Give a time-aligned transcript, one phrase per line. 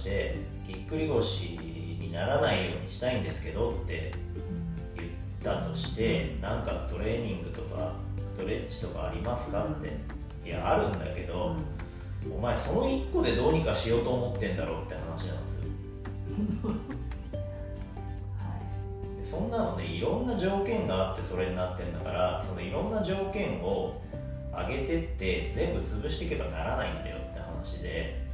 [0.00, 0.36] して
[0.66, 4.12] ぎっくり腰にならないようにしたいんですけどって
[4.96, 5.08] 言っ
[5.42, 7.94] たとしてなんかトレーニングとか
[8.36, 10.20] ストレッチとかありますかって。
[10.42, 11.54] いやあるんだけど、
[12.34, 16.70] お前その1個でどうにかしようと思ってんだろうって話なんですよ。
[19.22, 24.00] そんなのでいろんな条件があってそれになってんだからそのいろんな条件を
[24.52, 28.28] 上げてって全部潰していけばならないんだよって話で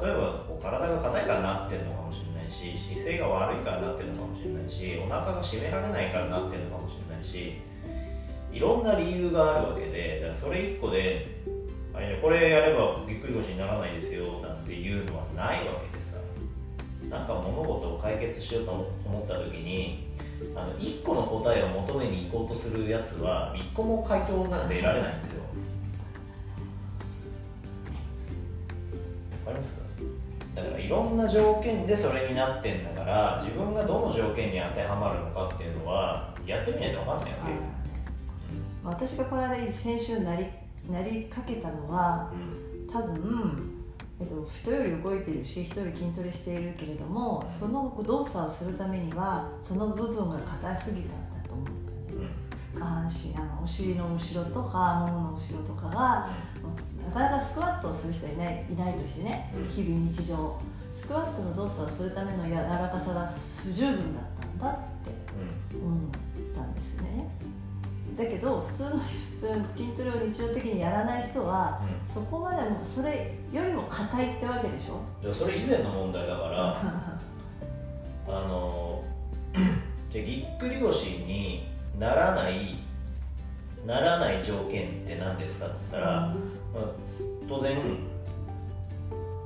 [0.00, 7.60] 例えばこう体が硬いからなってるのかもしれないし姿勢が悪いからなってるのかもしれないしお腹が締められないからなってるのかもしれないし
[8.52, 11.40] いろんな理由があるわけでだからそれ1個で
[12.22, 16.00] これやればぎっくり腰にならないですよなんていうのはないわけで
[17.10, 18.70] なんか物事を解決しようと
[19.04, 20.06] 思った時に
[20.54, 25.42] あの1個の答えを求めに行こうとするやつは1個も回答なんて得られないんですよ。
[29.44, 29.72] わかります？
[29.72, 29.79] か
[30.54, 40.46] だからいろんな条件でそれになってんだから自分がどの条件に当てはまるのかっていうのはやってみないと分かんないわけ、うん、私がこの間先週なり
[40.90, 43.76] なりかけたのは、うん、多分
[44.20, 51.66] えっと、人より動いてるし人より筋トレしているけれどもその動作をするためにはその部分が硬すぎたんだと思う。
[52.74, 56.49] うん、下半身あのお尻の後ろとかももの後ろとかが、うん、
[57.12, 60.60] なかなかスクワットをする人いないいないとしてね、うん、日々日常
[60.94, 63.32] スクワットの動作をするための柔らかさが
[63.64, 66.10] 不十分だったんだって思っ
[66.54, 67.28] たんですね。
[68.18, 75.00] だけど普通の普通筋トレを日常的にやらない人は、うん、そこまでもそれよりも硬いってわけでしょ？
[75.24, 76.76] いやそれ以前の問題だから
[78.28, 79.02] あの
[80.12, 81.66] じゃぎっくり腰に
[81.98, 82.78] ならない
[83.86, 86.84] ならない条件って何ですかって言ったら、うん、まあ、
[87.48, 87.78] 当然、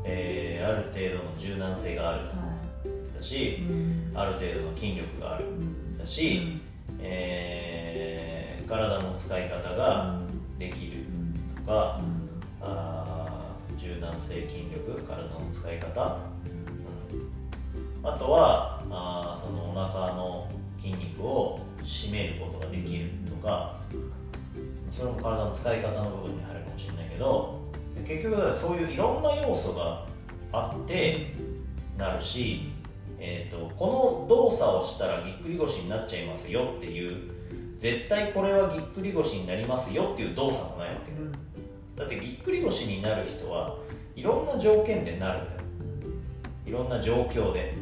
[0.05, 2.25] えー、ある程度の柔軟性がある、は
[3.13, 5.45] い、だし、うん、ある程度の筋力がある、
[5.99, 6.61] だし、
[7.01, 8.35] えー
[8.67, 10.19] 体の使い方が
[10.59, 11.05] できる
[11.57, 16.19] とか、うん、あ柔軟性筋力体の使い方、
[18.03, 20.49] うん、あとはあそのお腹の
[20.81, 23.81] 筋肉を締めることができるとか
[24.97, 27.61] それも体の使い方の部分に入るかもしれないけど
[28.07, 30.07] 結局だからそういういろんな要素が
[30.53, 31.35] あって
[31.99, 32.73] なるし、
[33.19, 37.31] えーと、とこの動作をしたらぎっくり腰になっちゃいますよっていう
[37.79, 41.33] 絶対これはぎっくり腰になりますよっていう動作もないわけ、うん、
[41.97, 43.79] だってぎっくり腰になる人は
[44.17, 45.61] いろんな条件でなるんだよ。
[46.67, 47.77] いろんな状況で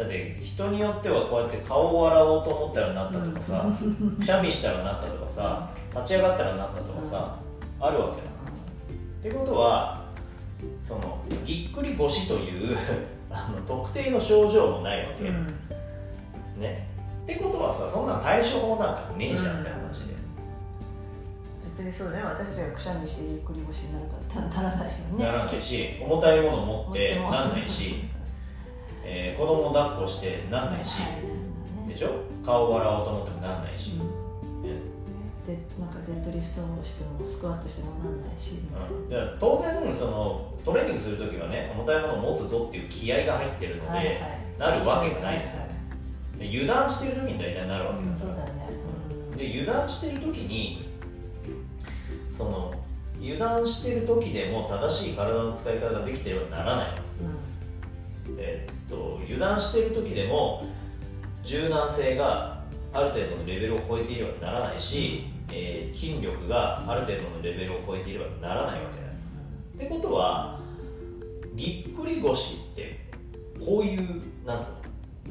[0.00, 3.66] だって人によってはこうやって顔を洗おうと思ったらなったとかさ、
[4.18, 7.36] くしゃみしたらなったとかさ立ち上がったらなったとかさ、
[7.78, 8.30] あるわけだ。
[9.20, 10.00] ってことは
[10.88, 12.78] そのぎっくり腰という
[13.30, 15.46] あの特定の症状もないわけ、うん、
[16.58, 16.88] ね。
[17.24, 20.14] ってことはさそんな対処法なんかねえじゃんって話で、
[21.76, 25.24] 別にそうね私たちがくしゃみしてゆっくり腰になるかならないよね。
[25.24, 28.02] ならないし重たいもの持ってなんないし、
[29.12, 30.98] えー、子供を抱っこしてなんないし、
[31.88, 32.10] でしょ？
[32.46, 34.10] 顔を洗おうと思ってもなんないし、うん。
[35.46, 38.60] でなんかデッドリフトをしてもスクワットしてもなんないし、
[39.10, 44.16] うん、当然そのトレーニングする時はね重たいものを持つぞっていう気合が入ってるので、はいはい、
[44.58, 45.62] なるわけがないですよ、
[46.38, 48.46] で油断してる時に大体なるわけだから、
[49.32, 50.88] うん、で油断してる時に
[52.36, 52.72] その
[53.18, 56.88] 油断してる時でも正しい体の使い方ができてればならない、
[58.28, 60.66] うん、えっと油断してる時でも
[61.44, 62.62] 柔軟性が
[62.92, 70.60] ある程度のレベルを超えていればならないし、えー、筋力がある程度のレベルを超えていればならないわけだ、うん、ってことは
[71.54, 73.08] ぎっくり腰って
[73.58, 74.80] こういうなんつうの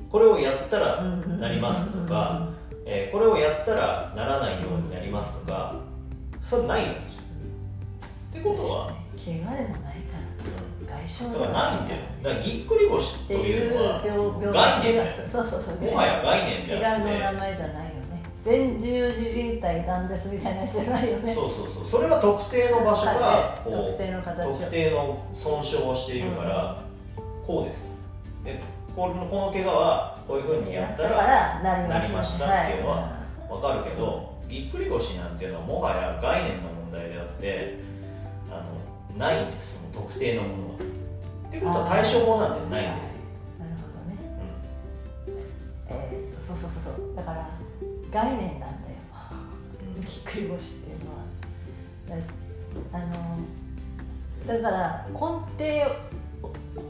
[0.10, 2.50] これをやったらなりますとか、
[2.86, 5.76] えー、これをやったらならないようになりますとか
[6.42, 7.30] それないわけじゃん。
[8.32, 8.94] ってことは
[9.24, 9.99] 怪我でもない
[10.88, 15.76] 外傷だからないんだよだからぎっくり腰というのは概念そうそうそう。
[15.82, 21.50] もはや概念じゃなくての名前じゃないよね全十字靭帯なんですみたいなやつじゃないよねそう。
[21.50, 26.84] そうそうそれは特定の場所が特定の形特定の損傷をしているから、
[27.46, 27.84] こうです
[28.44, 28.62] で
[28.96, 30.62] このこの怪我はこういうふう。
[30.62, 33.18] にやったらなりましたっていうのは
[33.50, 37.80] 分かるけど、ぎっくり腰なんていうのはもはや概念の問題であって
[39.20, 40.76] ないんですその特定のものは。
[40.76, 43.20] っていうことは対処法なんてないんですよ。
[43.60, 44.16] なるほどね。
[45.28, 47.16] うん、えー、っとそうそうそうそう。
[47.16, 47.50] だから
[48.12, 48.96] 概念なんだよ、
[50.00, 51.20] ぎっくり腰っていうのは。
[52.94, 53.38] あの
[54.48, 56.84] だから根底根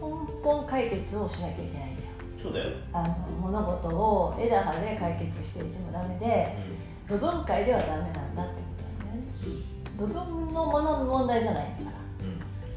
[0.43, 2.09] 本解決をしなきゃいけないんだよ。
[2.41, 2.69] そうだよ。
[2.93, 3.07] あの
[3.41, 6.55] 物事を枝葉で解決していてもダメで、
[7.09, 9.63] うん、部分解ではダメなんだってことなんだよね、
[9.99, 11.79] うん、部分のものの問題じゃない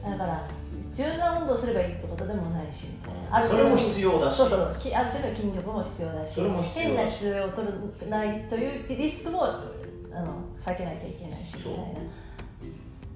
[0.04, 0.48] だから
[0.92, 2.88] 柔軟運動すればいいってことでもないし、
[3.30, 4.36] あるそれも必要だし。
[4.36, 4.60] そうそう。
[4.60, 6.40] ある程度筋力も必要だし。
[6.74, 7.68] 変な姿勢を取
[8.10, 9.64] らないというリスクもあ
[10.12, 11.78] の避けなきゃいけないしみたいな。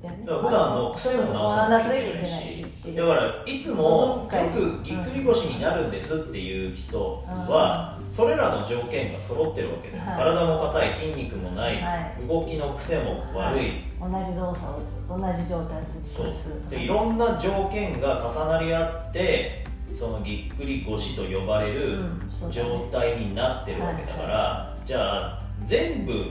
[0.03, 11.83] だから普段の癖も直さなきゃいけないしだからいつもよくぎっくり腰になるんですっていう人はそれらの条件が揃ってるわけで、体も硬い筋肉もない、
[12.29, 14.67] 動きの癖も悪い、同じ動作
[15.13, 19.67] を同じ状態をずっとするでいろんな条件が重なり合って
[19.99, 22.05] そのぎっくり腰と呼ばれる
[22.51, 26.27] 状態になってるわけだから、じゃあ全部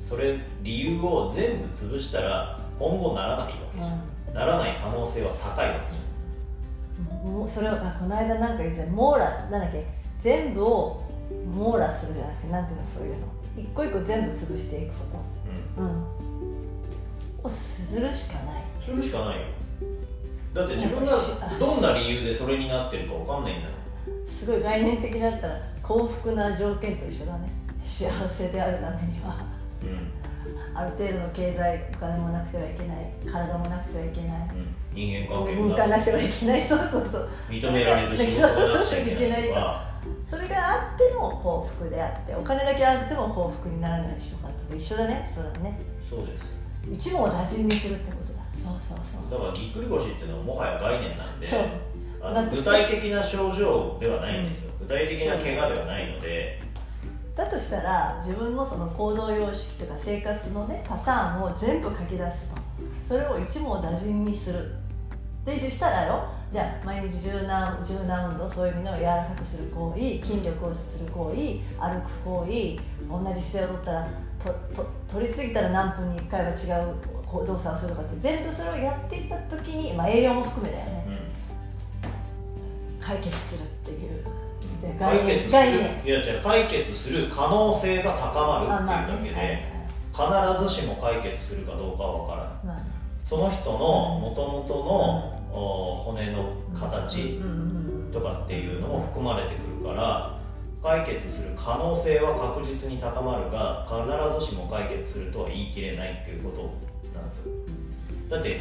[0.00, 7.32] それ理由を全部潰したら今後ならないわけじゃん、うん、ならない可能性は高いわけじゃん。
[7.32, 9.86] もうそれをあこの間なんか言ってた網羅なんだっけ？
[10.18, 11.02] 全部を
[11.54, 13.26] 網羅するじゃなくてなんていうのそういうの。
[13.56, 15.18] 一個一個全部潰していくこと。
[15.82, 15.84] う
[17.46, 18.64] ん、をするしかない。
[18.82, 19.46] するしかないよ。
[20.54, 21.12] だって自分が
[21.58, 23.74] どんな理由でそれになってるか分かんないんだよ
[24.26, 27.50] すごい概念的だったら幸福な条件と一緒だね。
[27.84, 29.46] 幸せであるためには、
[29.82, 30.10] うん、
[30.74, 36.04] ある程度の経済お金もなくてはいけない体もなくてはいけない、うん、人間関係もなく。
[36.04, 36.62] てはいけない。
[36.62, 37.28] そうそうそう。
[37.48, 39.90] 認められる仕事がなくちゃいけないとか。
[40.28, 45.30] それがあっても幸福であってお金だけあっても幸福にならない人かと一緒だね。
[45.34, 45.78] そうだね。
[46.08, 46.38] そうで
[46.98, 47.10] す。
[47.10, 48.40] 一網打尽にするってことだ。
[48.54, 49.30] そうそうそう。
[49.30, 51.48] だからぎっくり腰っていうのはもはや概念なんで
[52.22, 56.60] あの具体的な症状ではないんですよ、具体的な怪我ではないので
[57.40, 62.60] だとしたら自分のその行動様式とか生活のねパターンを全部書き出すと。
[63.06, 64.74] それを一網打尽にする。
[65.44, 66.28] でしたらやろ？
[66.52, 71.36] じゃあ毎日柔軟柔軟運動そういう意味の柔らかくする行為筋力をする行為
[71.80, 72.78] 歩く行為
[73.08, 74.08] 同じ姿勢をとったら
[74.38, 76.54] とと取りすぎたら何分に1回は違
[76.90, 76.94] う
[77.46, 81.18] 動作をするとかって全部それをやっていった時に、まあ、栄養も含めだよね、
[83.00, 84.39] うん、解決するっていう
[84.98, 85.60] 解決する
[86.04, 89.62] いやじゃ解決する可能性が高まるっていうだけで、
[90.12, 92.82] 必ずしも解決するかどうかは分からない、
[93.28, 95.40] その人のもともとの
[96.04, 97.40] 骨の形
[98.12, 100.40] とかっていうのも含まれてくるから
[100.82, 106.62] 解決する可能性は確実に高まるが必ずしも解決するとは言い切れないっていうこと
[107.18, 107.52] なんですよ。
[108.30, 108.60] だって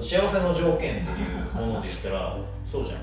[0.00, 2.36] 幸せの条件っていうもので言ったら
[2.70, 2.98] そうじゃん。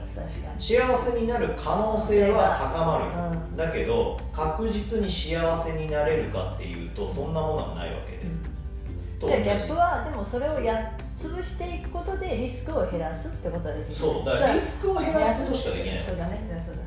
[0.59, 9.49] 幸せになる可能性は高まる、うん、だけど確実に幸せになれるかっていうとそんなものはないわけで、うん、じ。
[9.49, 13.95] ゃあ逆はでもそれをや潰していくことでリスクを減らすってことはできる。
[13.95, 14.25] そう。
[14.25, 15.99] だからリスクを減らすことしかできない。
[15.99, 16.41] そうだね。
[16.65, 16.81] そうだ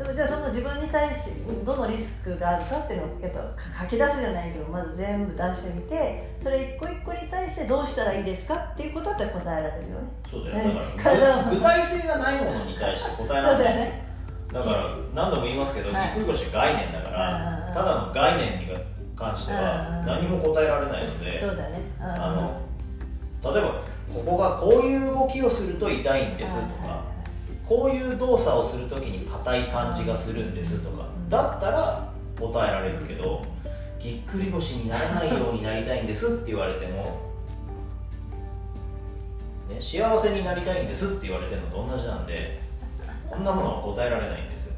[0.00, 1.32] でもじゃあその自分に対して
[1.62, 10.08] どのリスクがあるかっていうのをやっぱ書き出すじゃないけどまず全部出してみてそれ一個一個に対してどうしたらいいですかっていうことって答えられるよね。
[10.30, 13.74] そうだよだから具体性がないものに対して答えられない。
[13.74, 14.10] ね
[14.50, 18.66] だから何度も言いますけど、ぎっくり腰概念だから、ただの概念に
[19.14, 21.82] 関しては何も答えられないので、そうだね。
[22.00, 22.60] あ
[23.44, 26.99] の例えばここがこういう動きをすると痛いんですとか、
[27.70, 31.06] こういう動作をするときに硬い感じがするんですとか。
[31.28, 33.44] だったら答えられるけど
[34.00, 37.20] ぎっくり腰にならないようになりたいんですって言われても、
[39.68, 42.60] ね、幸せになりたいんですって言われてるのと同じなんで
[43.28, 44.74] こんなものは答えられないんですよ。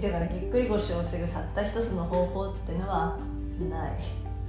[0.00, 3.18] だからぎっくり腰を防ぐたった一つの方法っていうのは
[3.68, 3.92] ない。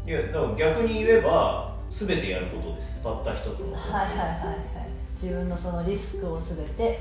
[0.07, 3.01] いやだから逆に言えば全てやることです。
[3.03, 3.98] たった一つの方法。
[3.98, 4.85] はいはいはいはい
[5.15, 7.00] 自分のそのリスクを全て。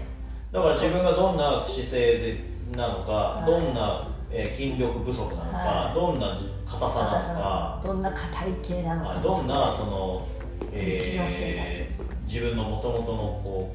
[0.52, 9.20] だから自分がどんな姿勢でなのか、はい、どんな、えー、筋力不足なのか、はい、どんな硬さなのかどんな硬い系なのか。
[9.20, 10.28] どんなその、
[10.72, 13.74] えー、自分のもともとのこ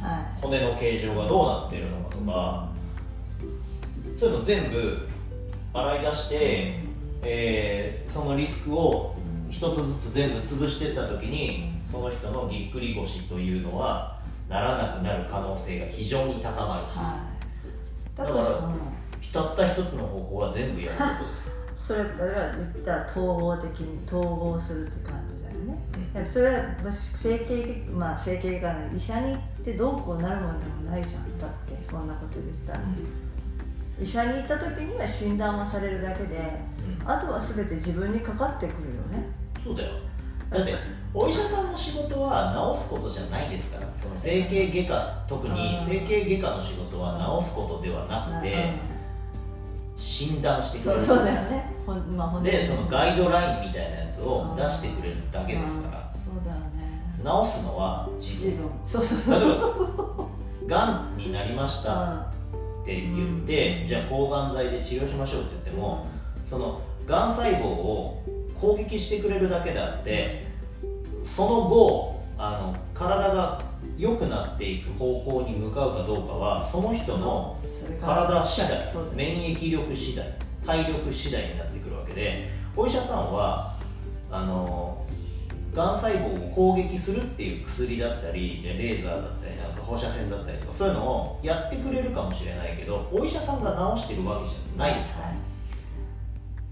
[0.00, 2.68] う、はい、骨の形状がどうなっているのかとか、
[4.12, 5.08] うん、そういうの全部
[5.72, 6.74] 洗い出して、
[7.22, 9.16] えー、そのリスクを
[9.50, 17.24] 一つずつ全部潰していった時にその人のぎっくり腰というのはならなくなる可能性が非常に高まるし、は
[18.14, 18.44] い、だから
[19.32, 21.60] たった一つの方法は全部やることです。
[21.90, 25.78] それから言ったら統合的に統合するって感じだよね、
[26.14, 31.38] うん、それは整形まあ整形外医者に行ってどうこうなるもんでもないじゃん。
[31.40, 36.60] だってそんなこと言ったら、うん、医者に行った時には診断はされるだけで、
[37.00, 39.28] うん、あとは全て自分にかかってくるよね。
[39.64, 39.92] そうだよ
[40.50, 40.74] だって
[41.12, 43.86] お医者さんの仕事は治すことじゃないですから。
[44.00, 48.74] その整形外科特に整形外科の仕事は治すことではなくて
[49.96, 51.00] 診断してくれる。
[51.00, 56.12] そうだよね、まあ、でそのガイドラインみたいなやつを出してくれるだけですから。
[56.14, 56.90] そうだよね。
[57.18, 58.70] 治すのは自分。
[58.84, 60.66] そうそうそうそう。
[60.66, 62.30] がんになりました
[62.82, 66.06] って言って、うん、じゃあ抗がん剤で治療しましょうって言っても
[66.48, 68.22] そのがん細胞を
[68.60, 70.46] 攻撃してくれるだけであって
[71.24, 73.62] その後あの体が
[73.96, 77.56] 良くなっていく方向に向かうかどうかはその人の
[78.00, 80.26] 体次第免疫力次第
[80.64, 83.76] 体力次第になってくるわけでお医者さんは
[84.30, 85.04] あの
[85.74, 95.20] がん細胞を攻撃するっていう薬だったりレーザーだったりなんか放射線だったりとかそういうのをやってくれるかもしれないけどお医者さんが治してるわけじゃないですか。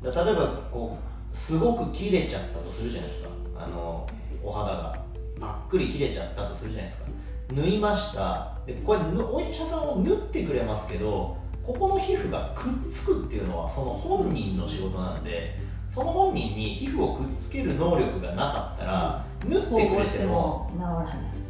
[0.02, 3.28] ら、例えばこうすごく切れちゃったとするじゃないですか。
[3.56, 4.06] あの
[4.42, 5.08] お肌が。
[5.38, 7.08] ばっくり切れちゃったとするじゃないですか。
[7.54, 8.58] 縫いました。
[8.66, 15.60] でこれお医者さんは縫ってくれますけどここの皮膚がくっつくっていうのはその本人の仕事なんで
[15.94, 20.72] その本人に皮膚をくっつける能力がなかったら縫ってくれても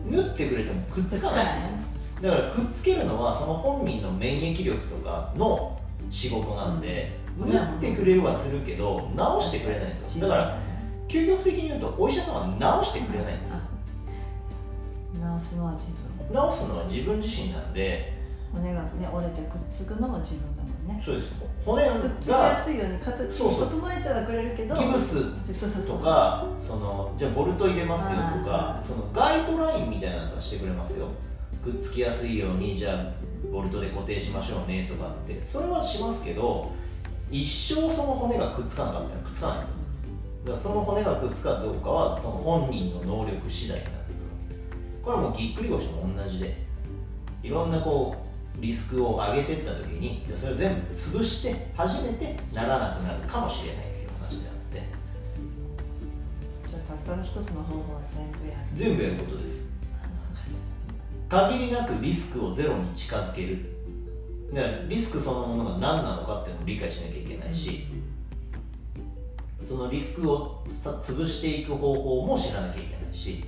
[0.05, 1.47] 縫ってくれてもくっつかない。
[2.21, 10.29] だからくっつけるのはその本人の免疫力とかの仕事なんで、うん、縫ってくれるはするけど治してくれないんですよ。
[10.29, 10.59] だから
[11.09, 13.53] 究極的に言うとお医者さんは治してくれないんです
[15.41, 15.95] 治すのは自分。
[16.29, 18.13] 治すのは自分自身なんで
[18.53, 21.03] 骨がね折れてくっつくのも自分だもんね。
[21.05, 21.29] そうです。
[21.65, 31.09] 骨がくっつきやすいように形を整えてはくれるけどギブスとかそのじゃあボルト入れますよとかそのガイドラインみたいなやつはしてくれますよ
[31.63, 33.13] くっつきやすいようにじゃあ
[33.53, 36.73] ボルトで固定しましょうねとかってそれはしますけど
[37.31, 39.75] 一生その骨がくっつかなかったらくっつかないんですよ。
[40.45, 44.61] だからその骨がくっつかどうかはその本人の能力次第になってくる
[45.03, 46.67] これはもうぎっくり腰も同じで
[47.43, 48.17] いろんなこ
[48.59, 54.83] うリスクを上げていった時にそれを全部潰して初めてならなくなるかもしれないという話であって。
[56.69, 58.61] じゃあたったの一つの方法は全部やる。
[58.75, 59.69] 全部やることです
[61.29, 63.59] 限りなくリスクをゼロに近づける。
[64.53, 67.87] だからリスクそのものが何なのかっていうのを理解しなきゃいけないし、
[69.67, 73.45] そのリスクをさ潰していく方法も知らなきゃいけないし。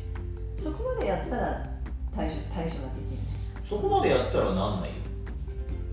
[0.59, 1.71] そこまでやったら
[2.15, 3.67] 対処対処ができる。
[3.67, 4.97] そこまでやったらなんないよ。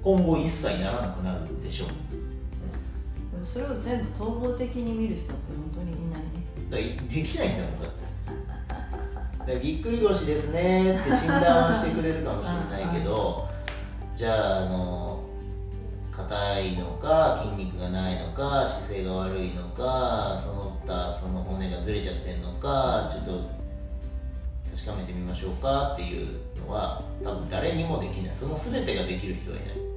[0.03, 1.88] 今後一切ならなくなるでしょう。
[3.32, 6.27] でもそれを全部統合的に見る人って本当にいないね。
[6.70, 6.77] だ
[7.08, 7.97] できないんだもんだって
[9.48, 13.48] だぎっくり腰ですねって診断はしてくれるかもしれないけど
[14.18, 15.24] じゃああの
[16.12, 23.58] 硬いのか筋肉がないのか姿勢が悪いのかその他その骨がずれちゃってんのかちょっと
[24.75, 28.36] 確かめてみましょうかっていうのは多分誰にもできない。
[28.39, 29.88] その全てができる人はいない。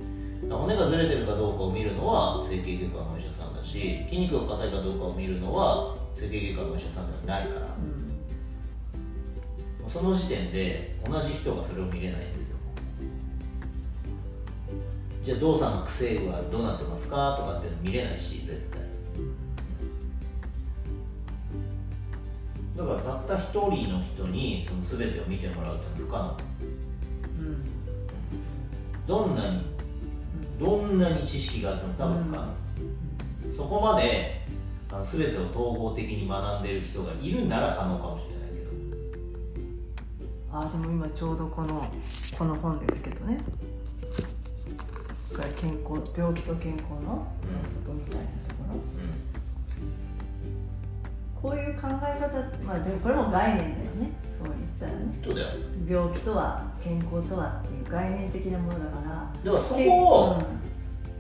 [0.49, 8.10] 骨がずれてるかどうかを見るのは整形外科のお医者さんだし筋肉が硬いかどうかを見るのは整形外科のお医者さんではないから、うん、
[9.93, 12.51] その時点で同じ人がそれを見れないんです
[15.23, 17.37] じゃあ動作の癖はどうなってますか？
[17.39, 18.81] とかって見れないし絶対。
[22.75, 26.37] だからたった一人の人にその全てを見てもらうって不可能、
[27.39, 27.63] うん、
[29.07, 29.61] どんなに
[30.59, 32.47] どんなに知識があっても多分不可能、
[33.51, 34.41] うん、そこまで
[34.91, 38.40] あの全てを統合的に学んでる人がいるなら可能かもしれない
[40.53, 41.89] あでも今ちょうどこの
[42.37, 43.41] この本ですけどね。
[45.57, 48.65] 健康病気と健康の法則みたいなとこ
[51.45, 52.29] ろ、こういう考え方
[52.63, 54.13] まあでもこれも概念だよね。
[54.39, 55.19] そう言ったらね。
[55.25, 55.49] そうだよ。
[55.89, 59.33] 病気とは健康とはっていう概念的なものだから。
[59.43, 60.43] でもそこを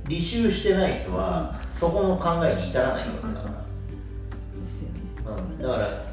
[0.06, 6.04] 履修してない人は、そこの考えに至らないわけだから、ですよね、うん、だから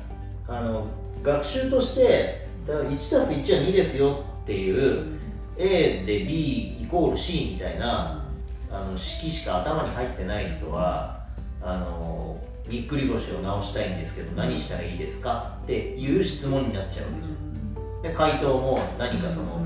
[0.48, 0.88] あの
[1.24, 5.18] 学習としてだから 1+1 は2ですよっていう、
[5.58, 8.26] A で B イコール C みたいな
[8.70, 11.26] あの式しか頭に入ってない人は
[11.62, 18.02] あのぎっくり腰を治したいんですけど何したらいいですかっていう質問になっちゃうわけじゃん。
[18.04, 19.66] で回答も何かその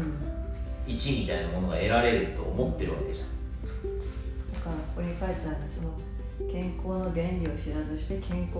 [0.88, 3.28] 1みたいなものが得られると思ってるわけじゃん。
[4.54, 6.00] だからここに書いてあるその
[6.50, 8.60] 健康の原理を知らずして健康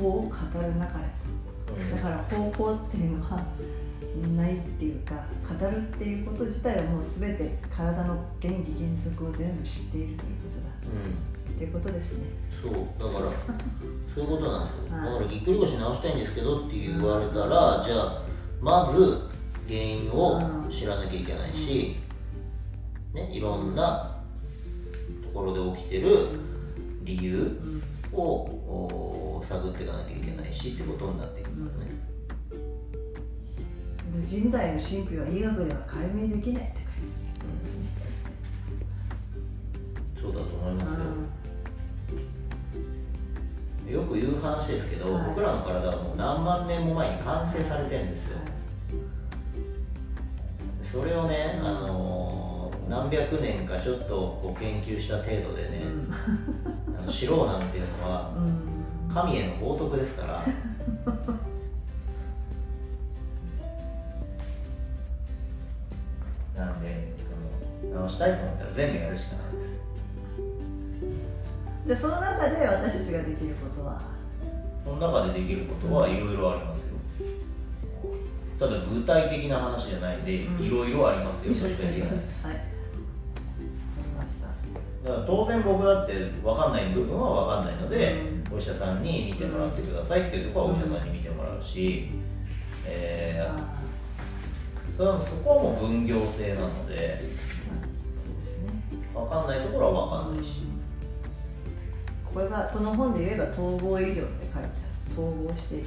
[0.00, 0.28] 法を語
[0.60, 1.51] るなかれと。
[1.94, 3.40] だから方法っていうのは
[4.36, 5.14] ないっていうか
[5.48, 12.24] 語るっていうこと自体はもう全て体の原理原則を全部知っているということだ、うん、っていうことですね。
[12.62, 13.32] そうだから
[14.14, 18.22] そういうことなんですよ、はい、だからぎっくり腰直したいんですけどって言われたら、うん、じゃあ
[18.60, 19.18] まず
[19.66, 21.96] 原因を知らなきゃいけないし、
[23.14, 24.20] うん、ね、いろんな
[25.22, 26.28] ところで起きてる
[27.02, 27.58] 理由
[28.12, 30.21] を探っていかなきゃいけない
[30.52, 31.90] しってことになっていくんだね、
[34.28, 36.84] 人体の神秘は医学では解明できないって書い
[40.20, 40.98] て、うん、そうだと思います
[43.88, 48.46] よ、よく言う話ですけど、はい、僕らの体はもう何万年も前に完成されてるんですよ、はい、
[50.86, 55.82] それをね、あのー、何百年かちょっとこう研究した程度でね、
[57.02, 58.32] うん、知ろうなんていうのは、
[59.12, 60.42] 神への冒涜ですから。
[66.56, 67.24] なんでそ
[67.88, 69.70] の直したいと思ったら全部やるしかないです。
[71.86, 74.00] じゃあその中で私たちができることは？
[74.84, 76.96] その中でできることはいろいろありますよ。
[78.58, 81.92] ただ具体的な話じゃないでいろいろありますよ、そしてはい。
[85.04, 86.12] だから当然僕だって
[86.44, 92.10] 分かんない部分は分かんないので、うん、お医者さんに見てもらってくださいっていうところはお医者さんに見てもらうし、
[92.86, 93.82] えー
[94.96, 97.20] それはそこはもう分業制なので、
[99.14, 100.60] 分かんないところは分かんないし、
[102.24, 104.68] これはこの本で言えば統合医療って書いてある。
[105.12, 105.86] 統合していく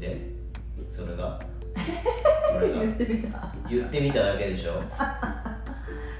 [0.00, 0.30] で
[0.96, 1.40] それが。
[2.52, 2.80] それが。
[2.80, 3.54] 言ってみた。
[3.70, 4.82] 言ってみただけでしょ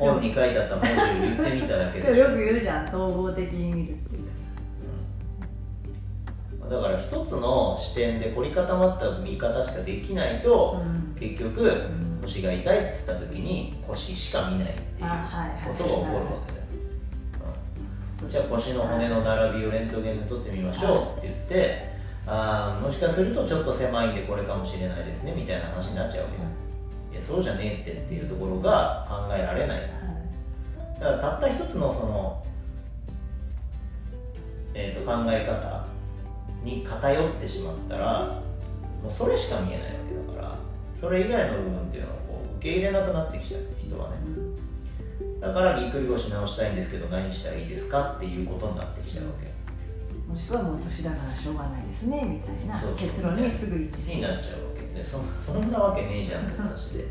[0.01, 4.11] 本に書いてあった文字を言ってみただけで よく言うじゃん統合的に見るって
[6.71, 11.83] だから一つの視点で凝り固まった見方しかできないと、うん、結局、
[12.23, 15.09] 腰が痛いっつった時に腰しか見ないっていう
[15.67, 21.91] ことが起こるわけだよ、じゃあ腰の骨の並びをレントゲンで撮ってみましょうって言って、
[22.25, 26.45] あもしかするとちょっと狭いんでこれかもしれないですねみたいな話になっちゃうわけだ、
[27.13, 29.91] いやそうじゃねえってっていうところが考えられない、
[31.01, 32.45] だからたった一つのその、
[34.75, 35.87] えー、と考え方
[36.63, 38.43] に偏ってしまったら
[39.03, 39.93] もうそれしか見えないわ
[40.27, 40.59] けだから
[41.01, 44.17] それ以外の部分っていうのをこう受け入れなくなってきちゃう人はね。
[45.41, 49.49] だからぎっくり腰直したいんですけど何したらいいですかっていうことになってきちゃうわけ。
[50.29, 54.31] もしくはもう年だからしょうがないですねみたいな結論にすぐ行ってしまう。
[54.33, 54.99] になっちゃうわけ。
[54.99, 57.07] でそそんなわけねえじゃんって話で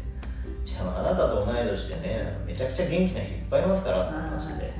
[0.65, 4.73] じゃああなたと同い年でねめちゃくちゃ元気な人いっぱいいますからって話で、はい、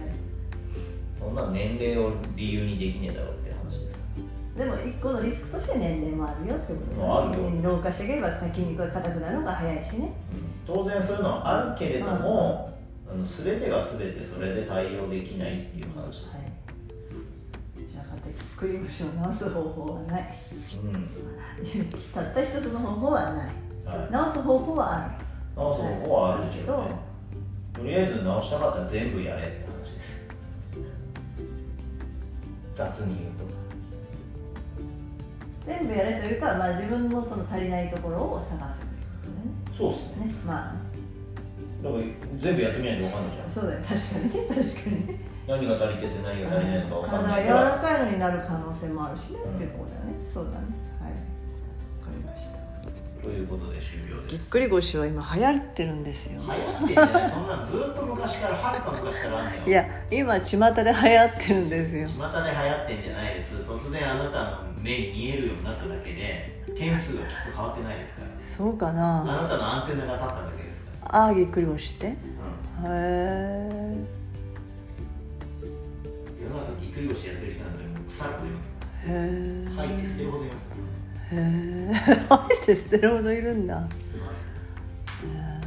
[1.20, 3.50] そんな年齢を理由にできねえだろうって
[4.60, 7.50] でも一個のリスクとして年齢もあるよってことあるよ。
[7.64, 12.78] 老化していけば筋肉が硬くなるのが早いしね、うん、当然そういうのはあるけれども、
[13.10, 16.52] あの全てが全てそれで対応できないっていう話です、はい、
[17.90, 20.38] じゃあぎっくり腰を治す方法はない、
[20.84, 25.26] うん、 たった一つの方法はない、はい、治す方法はある
[25.60, 26.96] 治す方法はあるでしょうね、
[27.74, 30.20] とりあえず治したかったら全部やれって話です。
[32.76, 33.50] 雑に言うと。
[35.66, 39.90] 全部やれというか、まあ、自分のその足りないところを探すということね。
[39.90, 40.26] そうですね。
[40.28, 40.90] ねまあ。
[41.84, 42.04] だから
[42.38, 43.52] 全部やってみないと分かんないじゃん。
[43.52, 43.80] そうだよ。
[43.82, 44.56] 確かにね。
[44.56, 45.08] 確かに。
[45.08, 50.14] ね何が足りてて何が足りないのか分かんないから柔らかいのになる可能性もあるしね、うん、ってことだよね。
[50.32, 50.58] そうだね。
[51.02, 51.14] はい。
[52.00, 52.69] 分かりました
[53.22, 54.36] ということで終了です。
[54.36, 56.42] ぎっくり腰は今流行ってるんですよ。
[56.42, 57.30] 流行ってんじゃない。
[57.30, 62.08] そんなずっと昔からはるか昔からあんねよいや今巷で流行ってるんですよ。
[62.08, 63.56] 巷で流行ってんじゃないです。
[63.56, 68.28] 突然あなたの目に見えるようになっただけで点数がきっと変わってないですから。
[68.40, 69.22] そうかな。
[69.22, 70.90] あなたのアンテナが立っただけですから。
[71.12, 72.16] ああぎっくり腰して、うん、へ
[72.86, 73.70] え
[76.44, 78.68] 世の中ぎっくり腰やってる人なんて腐るほどいます
[79.08, 80.69] へえ吐いて捨てるほどいます
[81.32, 81.94] へえ
[82.28, 83.82] 吐 いて捨てるほどいるんだ。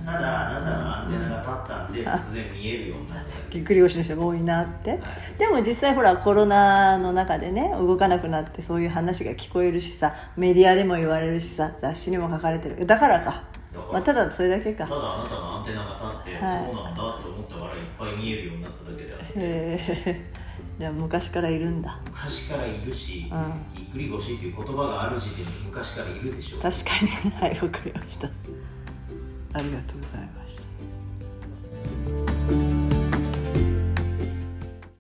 [0.05, 5.01] ただあなたのアンテナが立ったんで突然見えるようになったぎっくり腰の人が多いなって、はい、
[5.39, 12.85] でも実際ほらコロナの中でね動かなくなってそういう話が聞こえるしさメディアでも言われるしさ雑誌にも書かれてる。
[12.85, 13.45] だからか。
[13.91, 14.85] まあ、ただそれだけか。
[14.87, 19.25] ただあなたのアンテナが立って、はい、そうなんだと思ったからいっぱい見えるようになっただけであって。
[19.27, 20.32] へえ
[20.83, 22.01] じゃあ昔からいるんだ。
[22.07, 26.57] 昔からいるし、うん、ぎっくり腰っていう言葉がある時点で昔からいるでしょ。
[26.59, 28.27] う確かにはいわかりました。
[28.27, 30.57] ありがとうございまし
[32.27, 32.32] た